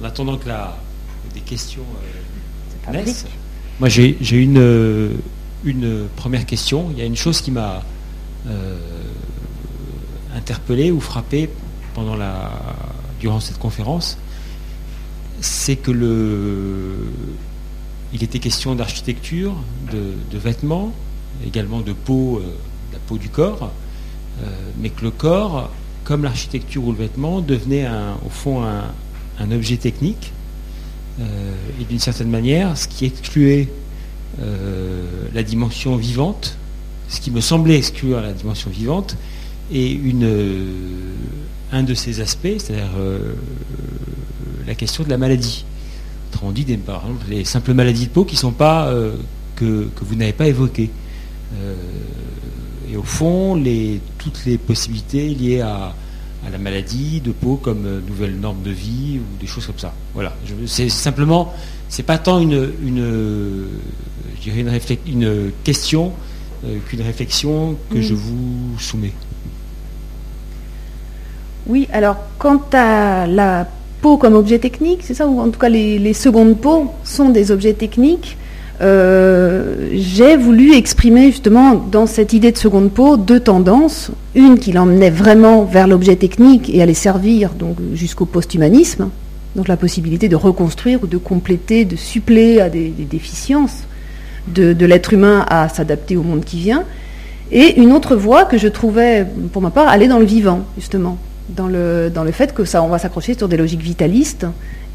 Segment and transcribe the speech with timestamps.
[0.00, 0.76] en attendant que la,
[1.32, 1.84] des questions
[2.88, 3.26] euh, naissent,
[3.80, 5.12] moi j'ai une, euh,
[5.64, 6.88] une première question.
[6.92, 7.82] Il y a une chose qui m'a
[8.46, 8.78] euh,
[10.34, 11.48] interpellé ou frappé
[11.94, 12.50] pendant la,
[13.20, 14.18] durant cette conférence,
[15.40, 16.96] c'est que le,
[18.12, 19.54] il était question d'architecture,
[19.92, 20.92] de, vêtements,
[21.46, 22.42] également de peau,
[22.92, 23.70] la peau du corps,
[24.78, 25.70] mais que le corps
[26.04, 27.88] comme l'architecture ou le vêtement, devenait
[28.24, 28.84] au fond un,
[29.50, 30.32] objet technique,
[31.20, 33.68] euh, et d'une certaine manière, ce qui excluait
[34.40, 36.56] euh, la dimension vivante,
[37.08, 39.16] ce qui me semblait exclure la dimension vivante,
[39.72, 40.28] et une,
[41.72, 43.34] un de ces aspects, c'est-à-dire euh,
[44.66, 45.64] la question de la maladie.
[46.32, 48.92] Autrement dit, par exemple, les simples maladies de peau qui sont pas
[49.54, 50.90] que, que, vous n'avez pas évoquées
[52.90, 53.62] et au fond
[54.18, 55.94] toutes les possibilités liées à,
[56.50, 59.92] la maladie de peau comme euh, nouvelle norme de vie ou des choses comme ça.
[60.14, 60.32] Voilà.
[60.66, 61.52] C'est simplement,
[61.88, 63.68] c'est pas tant une, une,
[64.46, 66.12] une, question
[66.64, 69.12] euh, qu'une réflexion que je vous soumets.
[71.66, 73.66] Oui, alors quant à la
[74.02, 77.30] peau comme objet technique, c'est ça, ou en tout cas les, les secondes peaux sont
[77.30, 78.36] des objets techniques.
[78.80, 84.10] Euh, j'ai voulu exprimer justement dans cette idée de seconde peau deux tendances.
[84.34, 89.10] Une qui l'emmenait vraiment vers l'objet technique et allait servir donc jusqu'au post-humanisme,
[89.54, 93.84] donc la possibilité de reconstruire ou de compléter, de suppléer à des, déficiences
[94.48, 96.84] de, l'être humain à s'adapter au monde qui vient.
[97.52, 101.18] Et une autre voie que je trouvais, pour ma part, aller dans le vivant, justement,
[101.50, 104.46] dans le, fait que ça, on va s'accrocher sur des logiques vitalistes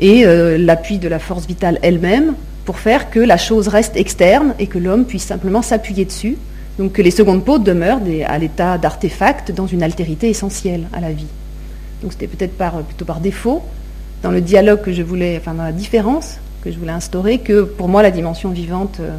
[0.02, 2.34] et euh, l'appui de la force vitale elle-même
[2.66, 6.38] pour faire que la chose reste externe et que l'homme puisse simplement s'appuyer dessus.
[6.78, 11.12] Donc que les secondes peaux demeurent à l'état d'artefact dans une altérité essentielle à la
[11.12, 11.28] vie.
[12.02, 13.62] Donc c'était peut-être par, plutôt par défaut,
[14.24, 17.64] dans le dialogue que je voulais, enfin dans la différence que je voulais instaurer, que
[17.64, 19.00] pour moi la dimension vivante.
[19.00, 19.18] Euh,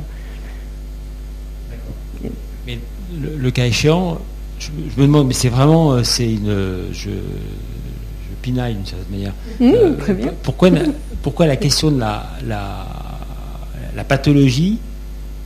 [2.66, 2.78] mais
[3.20, 4.18] le, cas échéant,
[4.58, 4.68] je,
[5.00, 9.32] me demande, mais c'est vraiment, euh, c'est une, je, je pinaille d'une certaine manière.
[9.58, 10.70] Mmh, euh, pourquoi,
[11.22, 12.86] pourquoi la question de la, la
[13.96, 14.78] la pathologie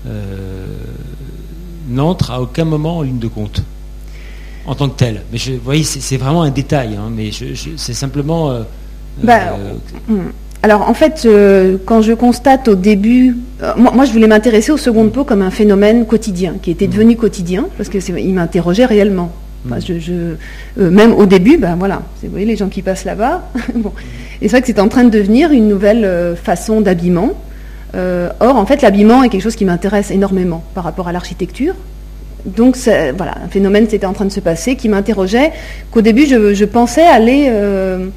[0.06, 0.66] euh,
[1.88, 3.62] n'entre à aucun moment en ligne de compte
[4.66, 5.22] en tant que telle.
[5.32, 7.30] Mais je, vous voyez, c'est vraiment un détail, hein, mais
[7.76, 8.50] c'est simplement.
[8.50, 8.62] Euh,
[9.22, 10.32] bah, euh, hmm.
[10.62, 11.28] alors en fait,
[11.84, 13.36] quand je constate au début,
[13.76, 17.66] moi, je voulais m'intéresser au second pot comme un phénomène quotidien, qui était devenu quotidien,
[17.76, 19.32] parce qu'il m'interrogeait réellement.
[19.66, 19.74] Hmm.
[19.80, 20.34] je,
[20.76, 23.50] même au début, ben voilà, vous voyez les gens qui passent là-bas.
[23.74, 23.92] bon.
[24.42, 27.32] Et c'est vrai que c'est en train de devenir une nouvelle façon d'habillement.
[27.94, 31.74] Euh, or, en fait, l'habillement est quelque chose qui m'intéresse énormément par rapport à l'architecture.
[32.44, 32.76] Donc,
[33.16, 35.52] voilà, un phénomène s'était en train de se passer qui m'interrogeait,
[35.90, 38.08] qu'au début, je, pensais aller, euh,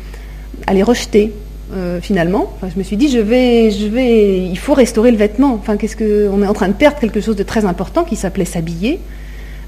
[0.65, 1.31] aller rejeter.
[1.73, 5.53] Euh, finalement, je me suis dit, je vais, je vais, il faut restaurer le vêtement.
[5.53, 8.15] Enfin, qu'est-ce que, on est en train de perdre quelque chose de très important qui
[8.15, 8.99] s'appelait s'habiller,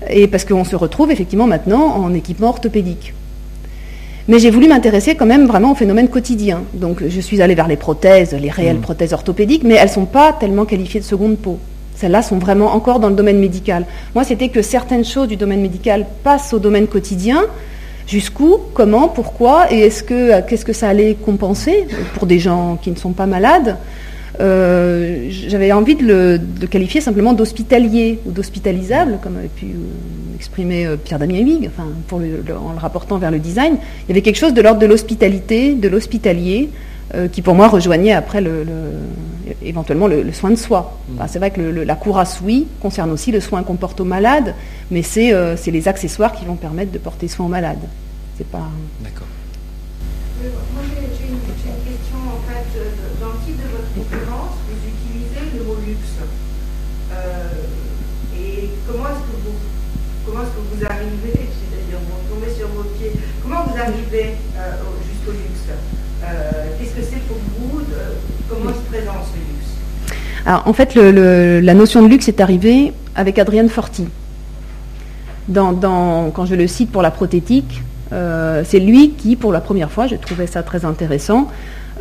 [0.10, 3.14] et parce qu'on se retrouve effectivement maintenant en équipement orthopédique.
[4.30, 6.62] Mais j'ai voulu m'intéresser quand même vraiment au phénomène quotidien.
[6.76, 8.82] Donc je suis allée vers les prothèses, les réelles mmh.
[8.82, 11.58] prothèses orthopédiques, mais elles ne sont pas tellement qualifiées de seconde peau.
[11.96, 13.88] Celles-là sont vraiment encore dans le domaine médical.
[14.14, 17.42] Moi, c'était que certaines choses du domaine médical passent au domaine quotidien.
[18.08, 22.92] Jusqu'où, comment, pourquoi, et est-ce que qu'est-ce que ça allait compenser pour des gens qui
[22.92, 23.78] ne sont pas malades?
[24.40, 29.74] Euh, J'avais envie de le, qualifier simplement d'hospitalier ou d'hospitalisable, comme avait pu
[30.40, 33.78] euh, exprimer euh, Pierre Damien Huyghe, enfin, pour en le rapportant vers le design.
[34.04, 36.70] Il y avait quelque chose de l'ordre de l'hospitalité, de l'hospitalier,
[37.32, 38.68] qui pour moi rejoignait après le,
[39.64, 40.96] éventuellement le, soin de soi.
[41.10, 41.24] Mmh.
[41.28, 44.54] c'est vrai que la courasse, oui, concerne aussi le soin qu'on porte aux malades,
[44.92, 45.34] mais c'est
[45.66, 47.80] les accessoires qui vont permettre de porter soin aux malades.
[48.38, 48.70] C'est pas.
[49.04, 49.26] D'accord.
[60.46, 63.12] Vous arrivez, c'est-à-dire vous tombez sur vos pieds,
[63.44, 64.72] comment vous arrivez euh,
[65.10, 65.68] jusqu'au luxe
[66.24, 67.82] euh, Qu'est-ce que c'est pour vous
[68.50, 70.16] Comment se présente ce luxe?
[70.46, 74.08] Alors en fait, la notion de luxe est arrivée avec Adrienne Forti.
[75.54, 77.82] Quand je le cite pour la prothétique,
[78.12, 81.50] euh, c'est lui qui, pour la première fois, je trouvais ça très intéressant,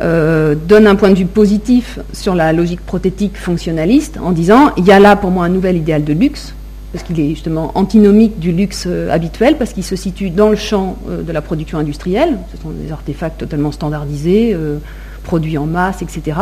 [0.01, 4.91] donne un point de vue positif sur la logique prothétique fonctionnaliste en disant il y
[4.91, 6.53] a là pour moi un nouvel idéal de luxe
[6.91, 10.55] parce qu'il est justement antinomique du luxe euh, habituel, parce qu'il se situe dans le
[10.55, 12.37] champ euh, de la production industrielle.
[12.55, 14.77] Ce sont des artefacts totalement standardisés, euh,
[15.23, 16.37] produits en masse, etc.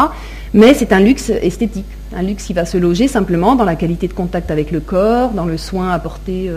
[0.54, 1.86] Mais c'est un luxe esthétique,
[2.16, 5.32] un luxe qui va se loger simplement dans la qualité de contact avec le corps,
[5.32, 6.50] dans le soin apporté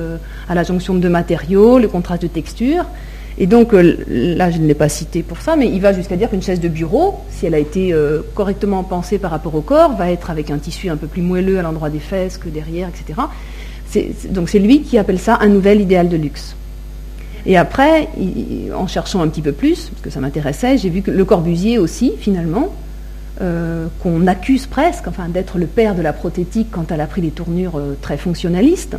[0.48, 2.84] à la jonction de deux matériaux, le contraste de texture.
[3.38, 6.30] Et donc, là, je ne l'ai pas cité pour ça, mais il va jusqu'à dire
[6.30, 7.92] qu'une chaise de bureau, si elle a été
[8.34, 11.58] correctement pensée par rapport au corps, va être avec un tissu un peu plus moelleux
[11.58, 13.22] à l'endroit des fesses que derrière, etc.
[14.30, 16.56] donc c'est lui qui appelle ça un nouvel idéal de luxe.
[17.46, 18.08] Et après,
[18.76, 21.78] en cherchant un petit peu plus, parce que ça m'intéressait, j'ai vu que Le Corbusier
[21.78, 22.74] aussi, finalement,
[23.40, 27.22] euh, qu'on accuse presque, enfin d'être le père de la prothétique quand elle a pris
[27.22, 28.96] des tournures très fonctionnalistes,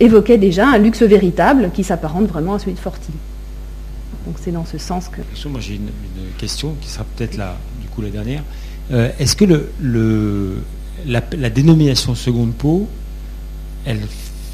[0.00, 3.12] évoquait déjà un luxe véritable qui s'apparente vraiment à celui de Forti.
[4.26, 5.48] Donc c'est dans ce sens que.
[5.48, 5.90] Moi j'ai une,
[6.36, 8.42] question qui sera peut-être la, du coup la dernière.
[8.90, 9.44] Euh, est-ce que
[11.06, 12.88] la, dénomination seconde peau,
[13.84, 14.00] elle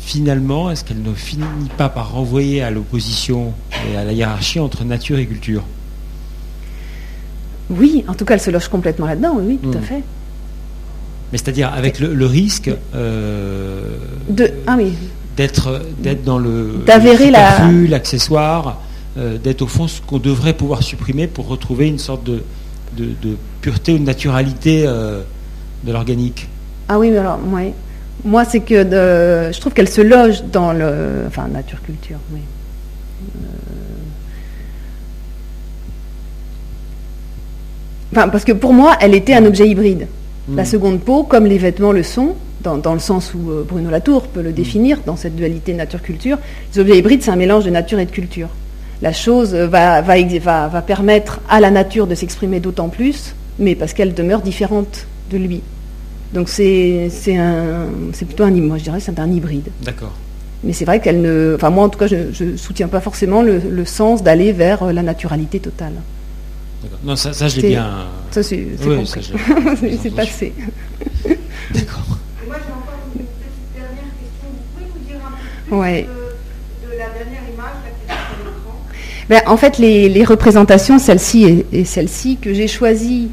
[0.03, 1.45] finalement, est-ce qu'elle ne finit
[1.79, 3.55] pas par renvoyer à l'opposition
[3.91, 5.63] et à la hiérarchie entre nature et culture?
[7.71, 9.83] Oui, en tout cas, elle se loge complètement là-dedans, oui, tout à hmm.
[9.83, 10.03] fait.
[11.31, 13.97] Mais c'est-à-dire avec le, risque euh,
[14.29, 14.93] de, ah oui.
[15.35, 18.83] d'être d'être dans le d'avérer l'accessoire
[19.17, 22.43] euh, d'être au fond ce qu'on devrait pouvoir supprimer pour retrouver une sorte de,
[22.97, 25.23] de, pureté ou de naturalité euh,
[25.85, 26.49] de l'organique.
[26.89, 27.73] Ah oui, mais alors, ouais.
[28.25, 31.25] Moi, c'est que je trouve qu'elle se loge dans le.
[31.27, 32.41] Enfin, nature-culture, oui.
[33.21, 33.49] Euh,
[38.13, 40.07] enfin, parce que pour moi, elle était un objet hybride.
[40.55, 40.67] La hmm.
[40.67, 44.43] seconde peau, comme les vêtements le sont, dans, dans, le sens où Bruno Latour peut
[44.43, 44.55] le hmm.
[44.55, 46.39] définir, dans cette dualité nature-culture,
[46.75, 48.49] les objets hybrides, c'est un mélange de nature et de culture
[49.03, 54.15] la chose va, va, permettre à la nature de s'exprimer d'autant plus, mais parce qu'elle
[54.15, 55.61] demeure différente de lui.
[56.33, 57.11] Donc c'est
[58.27, 59.69] plutôt un moi je dirais c'est un hybride.
[59.83, 60.13] D'accord.
[60.65, 63.43] Mais c'est vrai qu'elle ne, enfin moi en tout cas je ne soutiens pas forcément
[63.43, 65.95] le, sens d'aller vers la naturalité totale.
[67.05, 68.07] Non ça, ça je l'ai bien.
[68.31, 68.67] Ça c'est
[70.03, 70.53] c'est passé.
[71.75, 72.19] D'accord.
[72.47, 73.31] Moi j'ai encore une petite
[73.75, 74.49] dernière question.
[74.51, 76.03] Vous pouvez nous dire un peu plus ouais.
[76.03, 77.43] de, la dernière
[79.29, 83.31] ben, en fait, les, représentations, celle-ci et, celle-ci, que j'ai choisies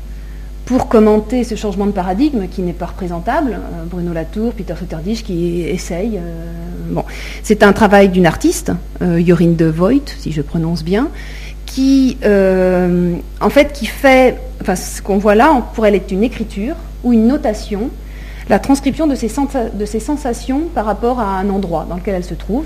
[0.70, 5.24] pour commenter ce changement de paradigme qui n'est pas représentable, euh, Bruno Latour, Peter Sotterdich
[5.24, 6.18] qui essaye.
[6.18, 6.46] Euh,
[6.92, 7.04] bon,
[7.42, 8.72] c'est un travail d'une artiste,
[9.02, 11.10] euh, de Voigt, si je prononce bien,
[11.66, 16.76] qui, en fait, qui fait, enfin, ce qu'on voit là, pour elle, est une écriture
[17.04, 17.90] ou une notation,
[18.48, 19.32] la transcription de ses,
[19.74, 22.66] de ses sensations par rapport à un endroit dans lequel elle se trouve,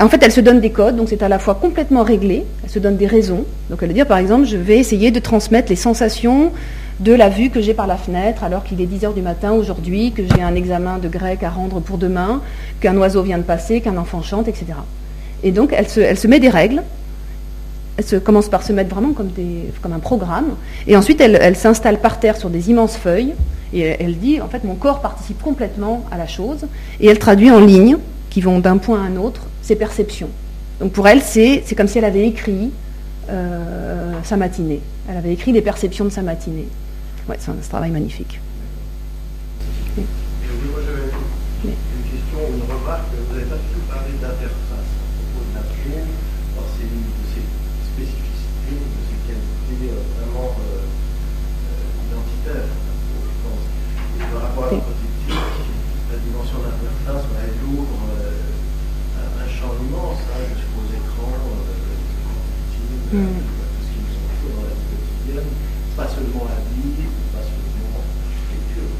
[0.00, 2.70] en fait, elle se donne des codes, donc c'est à la fois complètement réglé, elle
[2.70, 3.44] se donne des raisons.
[3.70, 6.52] Donc elle va dire, par exemple, je vais essayer de transmettre les sensations
[7.00, 10.12] de la vue que j'ai par la fenêtre alors qu'il est 10h du matin aujourd'hui,
[10.12, 12.40] que j'ai un examen de grec à rendre pour demain,
[12.80, 14.66] qu'un oiseau vient de passer, qu'un enfant chante, etc.
[15.42, 16.82] Et donc elle se, met des règles,
[17.98, 19.30] elle commence par se mettre vraiment comme,
[19.92, 20.54] un programme,
[20.86, 23.34] et ensuite elle, s'installe par terre sur des immenses feuilles,
[23.72, 26.66] et elle dit, en fait, mon corps participe complètement à la chose,
[27.00, 27.98] et elle traduit en lignes
[28.30, 30.28] qui vont d'un point à un autre ses perceptions.
[30.78, 32.70] Donc pour elle, c'est comme si elle avait écrit
[33.30, 34.80] euh, sa matinée.
[35.08, 36.68] Elle avait écrit les perceptions de sa matinée.
[37.28, 38.38] Ouais, c'est un, travail magnifique.
[39.96, 40.04] Oui.
[40.70, 41.08] moi j'avais
[41.64, 43.08] une question ou une remarque.
[43.08, 45.96] Vous n'avez pas du tout parlé d'interface à propos de la peau.
[45.96, 47.44] Alors c'est une de ces
[47.88, 53.64] spécificités, de ces qualités euh, vraiment euh, euh, identitaires, je pense.
[53.64, 55.40] Et par rapport à la protection,
[56.12, 58.04] la dimension d'interface va être lourde
[59.72, 62.40] immense, hein, jusqu'aux écrans, euh, les écrans
[63.12, 63.40] mm.
[63.40, 65.50] tout ce qui nous entoure dans la vie quotidienne,
[65.96, 68.92] pas seulement la vie, pas seulement l'architecture.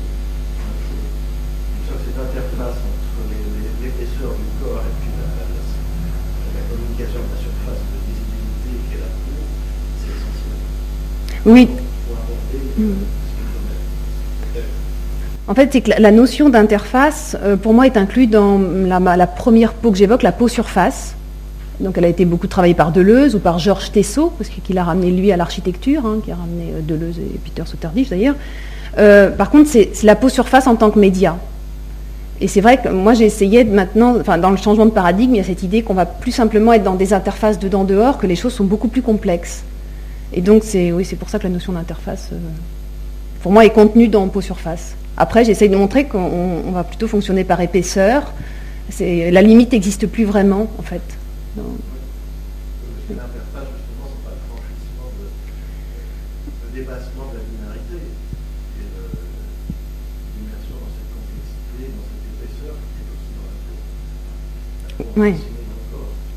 [1.85, 3.19] Donc cette interface entre
[3.81, 8.93] l'épaisseur du corps et puis la, la, la, communication de la surface de visibilité qui
[8.97, 9.37] est la peau,
[10.01, 10.59] c'est essentiel.
[11.47, 11.69] Oui.
[15.47, 19.75] En fait, c'est que la notion d'interface, euh, pour moi, est inclue dans la, première
[19.75, 21.15] peau que j'évoque, la peau surface.
[21.81, 24.85] Donc, elle a été beaucoup travaillée par Deleuze ou par Georges Tessot, parce qu'il a
[24.85, 28.37] ramené lui à l'architecture, hein, qui a ramené euh, Deleuze et Peter Sotterdich d'ailleurs.
[28.97, 31.37] Euh, par contre, c'est la peau surface en tant que média.
[32.41, 35.41] Et c'est vrai que moi, j'ai essayé maintenant, dans le changement de paradigme, il y
[35.41, 38.55] a cette idée qu'on va plus simplement être dans des interfaces dedans-dehors, que les choses
[38.55, 39.63] sont beaucoup plus complexes.
[40.37, 42.31] Et donc, c'est oui, c'est pour ça que la notion d'interface,
[43.41, 44.97] pour moi, est contenue dans peau surface.
[45.17, 48.33] Après, j'essaye de montrer qu'on va plutôt fonctionner par épaisseur.
[48.99, 51.03] La limite n'existe plus vraiment, en fait.
[51.57, 51.77] L'interface,
[53.07, 55.27] justement, c'est pas le franchissement de,
[56.81, 58.83] dépassement de la binarité et
[60.37, 63.47] l'immersion dans cette complexité, dans cette épaisseur qui est aussi dans
[64.99, 65.07] la peau.
[65.21, 65.54] Oui.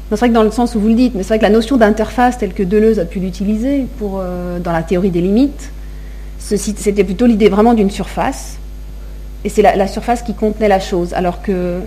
[0.09, 1.49] C'est vrai que dans le sens où vous le dites, mais c'est vrai que la
[1.49, 5.71] notion d'interface telle que Deleuze a pu l'utiliser pour, euh, dans la théorie des limites,
[6.39, 8.57] c'était plutôt l'idée vraiment d'une surface
[9.43, 11.13] et c'est la, surface qui contenait la chose.
[11.13, 11.81] Alors que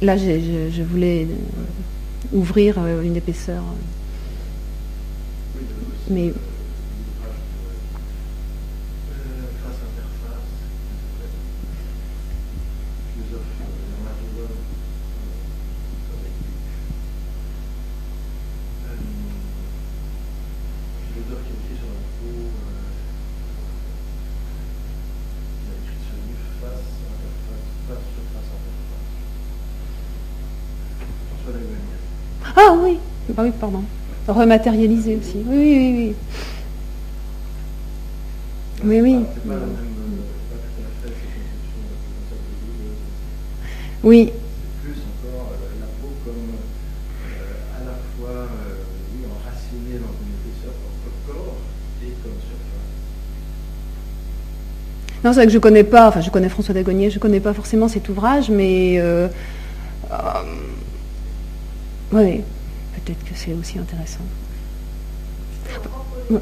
[0.00, 1.26] là, je, voulais
[2.32, 3.62] ouvrir une épaisseur.
[6.10, 6.32] Mais
[32.60, 32.98] Ah oui,
[33.36, 33.84] ah oui, pardon.
[34.26, 35.44] Rematérialiser aussi.
[35.46, 36.14] Oui, oui, oui.
[38.84, 39.16] Oui, oui.
[44.02, 44.32] Oui.
[44.82, 46.56] Plus encore la peau comme
[47.76, 48.48] à la fois
[49.30, 51.56] enracinée dans une épaisseur comme corps
[52.02, 52.88] et comme surface.
[55.22, 57.54] Non, c'est vrai que je connais pas, enfin je connais François Dagonier, je connais pas
[57.54, 59.28] forcément cet ouvrage, mais euh,
[60.10, 60.16] euh,
[62.12, 62.42] oui,
[62.94, 64.24] peut-être que c'est aussi intéressant.
[66.30, 66.38] Oui.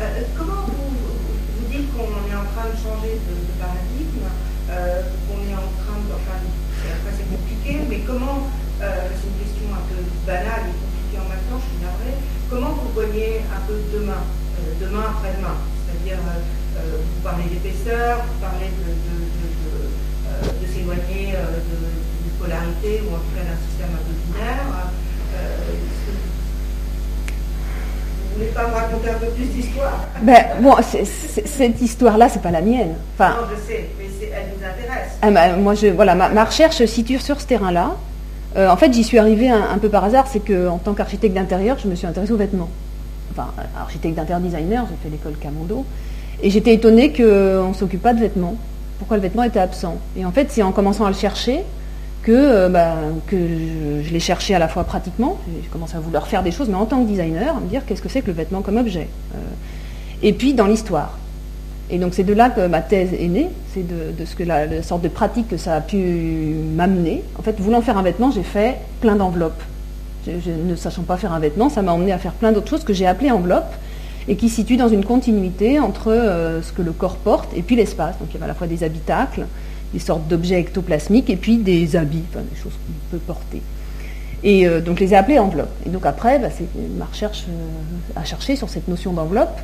[0.00, 4.30] Euh, comment vous, vous dites qu'on est en train de changer de, paradigme,
[4.70, 6.14] euh, qu'on est en train de.
[6.14, 6.38] Enfin,
[7.18, 8.46] c'est compliqué, mais comment.
[8.80, 12.14] Euh, c'est une question un peu banale et compliquée en même temps, je suis navrée.
[12.48, 14.22] Comment vous voyez un peu demain,
[14.80, 16.22] demain après-demain C'est-à-dire,
[16.78, 18.94] vous parlez d'épaisseur, vous parlez de,
[20.46, 24.90] de s'éloigner d'une polarité ou en tout cas d'un système un peu binaire.
[28.38, 32.52] Vous voulez pas me raconter un peu plus d'histoire ben, bon, cette histoire-là, c'est pas
[32.52, 32.94] la mienne.
[33.14, 35.18] Enfin, non, je sais, mais elle nous intéresse.
[35.22, 37.96] Ah, ben, moi, je, voilà, ma, recherche se situe sur ce terrain-là.
[38.56, 41.78] Euh, en fait, j'y suis arrivée un, peu par hasard, c'est qu'en tant qu'architecte d'intérieur,
[41.82, 42.70] je me suis intéressée aux vêtements.
[43.32, 45.84] Enfin, architecte d'intérieur designer, j'ai fait l'école Camondo.
[46.40, 48.56] Et j'étais étonnée qu'on ne s'occupe pas de vêtements.
[48.98, 51.64] Pourquoi le vêtement était absent Et en fait, c'est en commençant à le chercher
[52.22, 52.96] que, euh, bah,
[53.30, 56.74] je, l'ai cherché à la fois pratiquement, j'ai commencé à vouloir faire des choses, mais
[56.74, 59.08] en tant que designer, à me dire qu'est-ce que c'est que le vêtement comme objet.
[59.34, 59.38] Euh,
[60.22, 61.16] et puis dans l'histoire.
[61.90, 64.82] Et donc c'est de là que ma thèse est née, c'est de, ce que la,
[64.82, 65.96] sorte de pratique que ça a pu
[66.74, 67.22] m'amener.
[67.38, 69.62] En fait, voulant faire un vêtement, j'ai fait plein d'enveloppes.
[70.26, 72.92] Ne sachant pas faire un vêtement, ça m'a emmené à faire plein d'autres choses que
[72.92, 73.72] j'ai appelées enveloppes
[74.28, 77.76] et qui situent dans une continuité entre euh, ce que le corps porte et puis
[77.76, 78.18] l'espace.
[78.18, 79.46] Donc il y avait à la fois des habitacles,
[79.92, 83.62] des sortes d'objets ectoplasmiques et puis des habits, des choses qu'on peut porter.
[84.44, 85.74] Et euh, donc je les ai appelés enveloppes.
[85.86, 86.66] Et donc après, bah, c'est
[86.96, 89.58] ma recherche euh, à chercher sur cette notion d'enveloppe.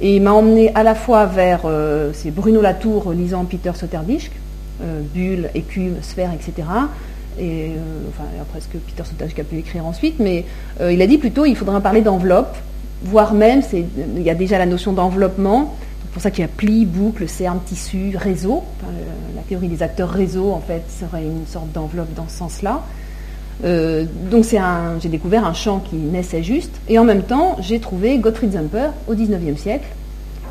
[0.00, 4.30] Et il m'a emmené à la fois vers, euh, c'est Bruno Latour lisant Peter Soterdisch,
[5.12, 6.68] bulle, écume, sphère, etc.
[7.40, 7.72] Et
[8.08, 10.44] enfin, après ce que Peter Soterdisch a pu écrire ensuite, mais
[10.80, 12.56] il a dit plutôt il faudra parler d'enveloppe,
[13.02, 16.48] voire même, il y a déjà la notion d'enveloppement, c'est pour ça qu'il y a
[16.48, 18.64] pli, boucle, cerne, tissu, réseau.
[19.36, 22.82] la théorie des acteurs réseau, en fait, serait une sorte d'enveloppe dans ce sens-là.
[23.64, 24.44] Euh, donc
[25.00, 28.90] j'ai découvert un champ qui naissait juste, et en même temps, j'ai trouvé Gottfried Zemper
[29.08, 29.88] au XIXe siècle,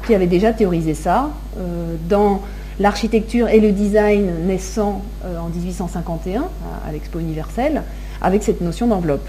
[0.06, 2.42] qui avait déjà théorisé ça euh, dans
[2.80, 6.44] l'architecture et le design naissant euh, en 1851
[6.86, 7.84] à, l'Expo universelle,
[8.22, 9.28] avec cette notion d'enveloppe.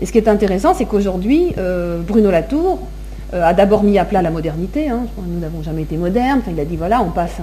[0.00, 1.54] Et ce qui est intéressant, c'est qu'aujourd'hui,
[2.06, 2.80] Bruno Latour
[3.34, 4.88] euh, a d'abord mis à plat la modernité.
[4.88, 5.06] Hein.
[5.18, 6.42] Nous n'avons jamais été modernes.
[6.48, 7.38] il a dit voilà, on passe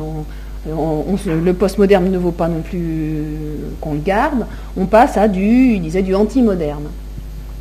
[0.65, 3.25] le postmoderne ne vaut pas non plus
[3.81, 4.45] qu'on le garde.
[4.77, 6.85] On passe à du, il disait, du anti-moderne.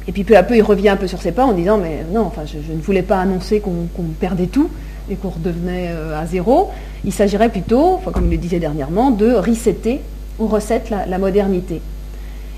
[0.06, 2.04] Et puis peu à peu, il revient un peu sur ses pas en disant mais
[2.12, 4.68] non, enfin, je, ne voulais pas annoncer qu'on perdait tout
[5.10, 6.70] et qu'on redevenait euh, à zéro.
[7.04, 10.00] Il s'agirait plutôt, comme il le disait dernièrement, de resetter
[10.38, 11.80] ou recette la, modernité.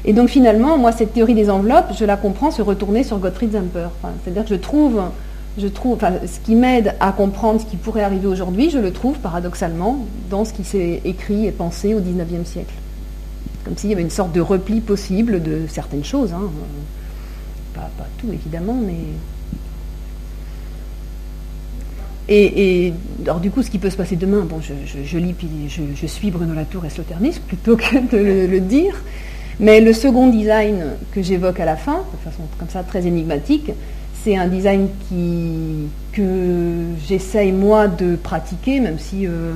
[0.05, 3.53] Et donc finalement, moi, cette théorie des enveloppes, je la comprends se retourner sur Gottfried
[3.53, 3.89] Zemper.
[4.23, 5.01] C'est-à-dire que je trouve
[5.57, 9.19] je trouve, ce qui m'aide à comprendre ce qui pourrait arriver aujourd'hui, je le trouve
[9.19, 12.75] paradoxalement dans ce qui s'est écrit et pensé au XIXe siècle.
[13.65, 16.33] Comme s'il y avait une sorte de repli possible de certaines choses.
[16.33, 16.51] Hein.
[17.73, 18.95] Pas, tout évidemment, mais.
[22.29, 22.93] Et,
[23.23, 26.31] alors du coup, ce qui peut se passer demain, bon, je, lis puis je, suis
[26.31, 28.97] Bruno Latour et Sloternus plutôt que de le dire.
[29.61, 30.83] Mais le second design
[31.13, 33.71] que j'évoque à la fin, de façon comme ça très énigmatique,
[34.25, 34.89] c'est un design
[36.13, 36.23] que
[37.07, 39.53] j'essaye moi de pratiquer, même si euh,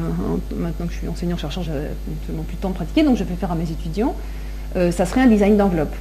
[0.55, 1.73] maintenant que je suis enseignant-chercheur, j'ai
[2.21, 4.15] absolument plus de temps de pratiquer, donc je fais faire à mes étudiants.
[4.77, 5.95] Euh, ça serait un design d'enveloppe,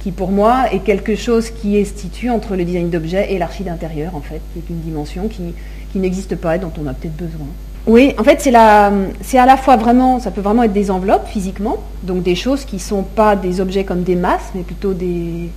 [0.00, 3.62] qui pour moi est quelque chose qui est situé entre le design d'objet et l'archi
[3.62, 5.54] d'intérieur, en fait, qui est une dimension qui
[5.98, 7.46] n'existe pas et dont on a peut-être besoin.
[7.86, 11.76] Oui, en fait, c'est à la fois vraiment, ça peut vraiment être des enveloppes physiquement,
[12.02, 15.50] donc des choses qui ne sont pas des objets comme des masses, mais plutôt des,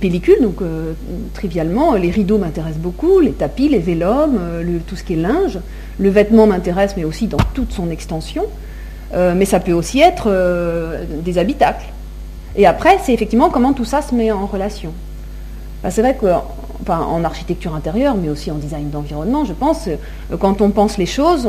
[0.00, 0.94] pellicules, donc euh,
[1.34, 5.58] trivialement, les rideaux m'intéressent beaucoup, les tapis, les vélums, euh, tout ce qui est linge.
[5.98, 8.44] Le vêtement m'intéresse, mais aussi dans toute son extension.
[9.12, 10.28] mais ça peut aussi être
[11.22, 11.86] des habitacles.
[12.56, 14.92] Et après, c'est effectivement comment tout ça se met en relation.
[15.88, 16.26] c'est vrai que
[16.88, 21.06] en architecture intérieure, mais aussi en design d'environnement, je pense, euh, quand on pense les
[21.06, 21.48] choses,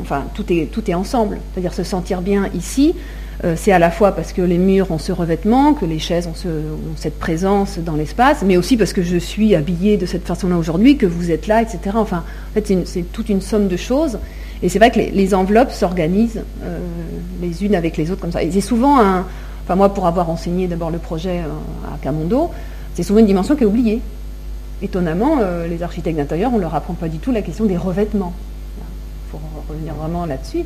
[0.00, 1.38] enfin, tout est, tout est ensemble.
[1.52, 2.94] C'est-à-dire se sentir bien ici,
[3.44, 6.26] euh, c'est à la fois parce que les murs ont ce revêtement, que les chaises
[6.26, 6.34] ont,
[6.96, 10.96] cette présence dans l'espace, mais aussi parce que je suis habillée de cette façon-là aujourd'hui,
[10.96, 11.78] que vous êtes là, etc.
[11.94, 12.18] Enfin,
[12.50, 14.18] en fait, c'est toute une somme de choses.
[14.62, 16.78] Et c'est vrai que les, enveloppes s'organisent euh,
[17.42, 18.42] les unes avec les autres comme ça.
[18.42, 19.26] Et c'est souvent un.
[19.64, 21.40] Enfin, moi, pour avoir enseigné d'abord le projet
[21.86, 22.50] à Camondo,
[22.94, 24.00] c'est souvent une dimension qui est oubliée
[24.84, 27.76] étonnamment, euh, les architectes d'intérieur, on ne leur apprend pas du tout la question des
[27.76, 28.34] revêtements.
[29.30, 30.64] Pour revenir vraiment là-dessus,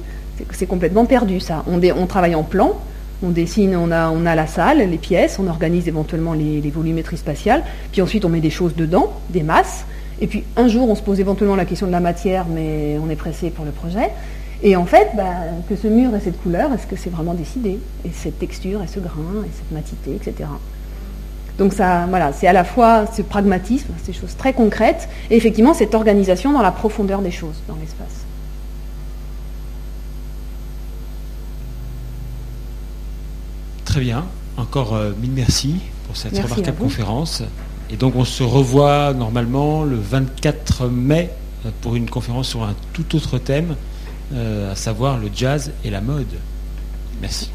[0.53, 1.65] c'est complètement perdu ça.
[1.67, 2.75] On, travaille en plan,
[3.23, 8.03] on dessine, on a, la salle, les pièces, on organise éventuellement les, volumétries spatiales, puis
[8.03, 9.87] ensuite on met des choses dedans, des masses,
[10.21, 13.09] et puis un jour on se pose éventuellement la question de la matière, mais on
[13.09, 14.11] est pressé pour le projet.
[14.63, 15.25] Et en fait, bah,
[15.69, 17.79] que ce mur ait cette couleur, est-ce que c'est vraiment décidé?
[18.05, 20.49] Et cette texture, et ce grain, et cette matité, etc.
[21.59, 25.75] Donc ça, voilà, c'est à la fois ce pragmatisme, ces choses très concrètes, et effectivement
[25.75, 28.25] cette organisation dans la profondeur des choses, dans l'espace.
[33.85, 34.25] Très bien.
[34.57, 37.43] Encore euh, mille merci pour cette remarquable conférence.
[37.91, 41.31] Et donc on se revoit normalement le 24 mai
[41.65, 43.75] euh, pour une conférence sur un tout autre thème,
[44.33, 46.27] euh, à savoir le jazz et la mode.
[47.21, 47.51] Merci.